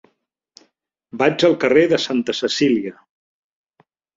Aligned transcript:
Vaig 1.23 1.45
al 1.49 1.55
carrer 1.65 1.85
de 1.93 2.01
Santa 2.09 2.37
Cecília. 2.41 2.99